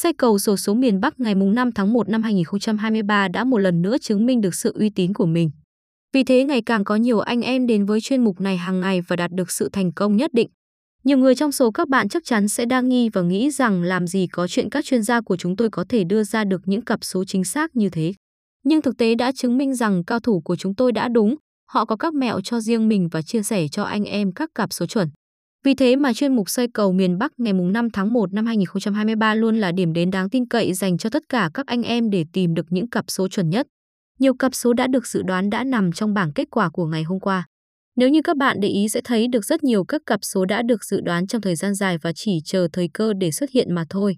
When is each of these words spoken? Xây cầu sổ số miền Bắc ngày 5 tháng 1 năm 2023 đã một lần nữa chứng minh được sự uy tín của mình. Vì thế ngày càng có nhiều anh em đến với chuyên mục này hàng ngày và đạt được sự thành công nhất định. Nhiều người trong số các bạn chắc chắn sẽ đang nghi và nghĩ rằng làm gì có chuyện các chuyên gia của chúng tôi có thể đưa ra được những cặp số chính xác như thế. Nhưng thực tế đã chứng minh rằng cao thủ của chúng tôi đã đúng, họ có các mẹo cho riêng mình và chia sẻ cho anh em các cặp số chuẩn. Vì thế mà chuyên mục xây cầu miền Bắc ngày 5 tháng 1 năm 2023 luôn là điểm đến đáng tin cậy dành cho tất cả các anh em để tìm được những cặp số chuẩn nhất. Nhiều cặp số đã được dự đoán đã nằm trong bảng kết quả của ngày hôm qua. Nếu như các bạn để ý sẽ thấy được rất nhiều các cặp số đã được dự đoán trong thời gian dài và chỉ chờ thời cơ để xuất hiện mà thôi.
Xây 0.00 0.12
cầu 0.12 0.38
sổ 0.38 0.56
số 0.56 0.74
miền 0.74 1.00
Bắc 1.00 1.20
ngày 1.20 1.34
5 1.34 1.72
tháng 1.72 1.92
1 1.92 2.08
năm 2.08 2.22
2023 2.22 3.28
đã 3.28 3.44
một 3.44 3.58
lần 3.58 3.82
nữa 3.82 3.96
chứng 3.98 4.26
minh 4.26 4.40
được 4.40 4.54
sự 4.54 4.72
uy 4.78 4.90
tín 4.90 5.12
của 5.14 5.26
mình. 5.26 5.50
Vì 6.12 6.24
thế 6.24 6.44
ngày 6.44 6.62
càng 6.62 6.84
có 6.84 6.96
nhiều 6.96 7.20
anh 7.20 7.42
em 7.42 7.66
đến 7.66 7.86
với 7.86 8.00
chuyên 8.00 8.24
mục 8.24 8.40
này 8.40 8.56
hàng 8.56 8.80
ngày 8.80 9.00
và 9.00 9.16
đạt 9.16 9.30
được 9.32 9.50
sự 9.50 9.68
thành 9.72 9.92
công 9.92 10.16
nhất 10.16 10.34
định. 10.34 10.48
Nhiều 11.04 11.18
người 11.18 11.34
trong 11.34 11.52
số 11.52 11.70
các 11.70 11.88
bạn 11.88 12.08
chắc 12.08 12.24
chắn 12.24 12.48
sẽ 12.48 12.64
đang 12.64 12.88
nghi 12.88 13.08
và 13.08 13.22
nghĩ 13.22 13.50
rằng 13.50 13.82
làm 13.82 14.06
gì 14.06 14.26
có 14.26 14.48
chuyện 14.48 14.70
các 14.70 14.84
chuyên 14.84 15.02
gia 15.02 15.20
của 15.20 15.36
chúng 15.36 15.56
tôi 15.56 15.70
có 15.70 15.84
thể 15.88 16.04
đưa 16.04 16.24
ra 16.24 16.44
được 16.44 16.60
những 16.64 16.82
cặp 16.82 17.04
số 17.04 17.24
chính 17.24 17.44
xác 17.44 17.76
như 17.76 17.90
thế. 17.90 18.14
Nhưng 18.64 18.82
thực 18.82 18.98
tế 18.98 19.14
đã 19.14 19.32
chứng 19.32 19.58
minh 19.58 19.74
rằng 19.74 20.04
cao 20.04 20.20
thủ 20.20 20.40
của 20.40 20.56
chúng 20.56 20.74
tôi 20.74 20.92
đã 20.92 21.08
đúng, 21.08 21.36
họ 21.70 21.84
có 21.84 21.96
các 21.96 22.14
mẹo 22.14 22.40
cho 22.40 22.60
riêng 22.60 22.88
mình 22.88 23.08
và 23.08 23.22
chia 23.22 23.42
sẻ 23.42 23.68
cho 23.68 23.82
anh 23.82 24.04
em 24.04 24.32
các 24.32 24.50
cặp 24.54 24.72
số 24.72 24.86
chuẩn. 24.86 25.08
Vì 25.64 25.74
thế 25.74 25.96
mà 25.96 26.12
chuyên 26.12 26.36
mục 26.36 26.50
xây 26.50 26.66
cầu 26.74 26.92
miền 26.92 27.18
Bắc 27.18 27.32
ngày 27.38 27.52
5 27.52 27.90
tháng 27.90 28.12
1 28.12 28.32
năm 28.32 28.46
2023 28.46 29.34
luôn 29.34 29.58
là 29.58 29.72
điểm 29.72 29.92
đến 29.92 30.10
đáng 30.10 30.30
tin 30.30 30.48
cậy 30.48 30.72
dành 30.72 30.98
cho 30.98 31.10
tất 31.10 31.22
cả 31.28 31.50
các 31.54 31.66
anh 31.66 31.82
em 31.82 32.10
để 32.10 32.24
tìm 32.32 32.54
được 32.54 32.66
những 32.70 32.90
cặp 32.90 33.04
số 33.08 33.28
chuẩn 33.28 33.50
nhất. 33.50 33.66
Nhiều 34.18 34.34
cặp 34.34 34.54
số 34.54 34.72
đã 34.72 34.86
được 34.86 35.06
dự 35.06 35.22
đoán 35.22 35.50
đã 35.50 35.64
nằm 35.64 35.92
trong 35.92 36.14
bảng 36.14 36.32
kết 36.32 36.50
quả 36.50 36.70
của 36.72 36.86
ngày 36.86 37.02
hôm 37.02 37.20
qua. 37.20 37.46
Nếu 37.96 38.08
như 38.08 38.22
các 38.22 38.36
bạn 38.36 38.56
để 38.60 38.68
ý 38.68 38.88
sẽ 38.88 39.00
thấy 39.04 39.28
được 39.28 39.44
rất 39.44 39.64
nhiều 39.64 39.84
các 39.84 40.02
cặp 40.06 40.20
số 40.22 40.44
đã 40.44 40.62
được 40.62 40.84
dự 40.84 41.00
đoán 41.00 41.26
trong 41.26 41.40
thời 41.40 41.56
gian 41.56 41.74
dài 41.74 41.98
và 42.02 42.12
chỉ 42.14 42.38
chờ 42.44 42.68
thời 42.72 42.88
cơ 42.94 43.12
để 43.20 43.30
xuất 43.30 43.50
hiện 43.50 43.74
mà 43.74 43.84
thôi. 43.90 44.16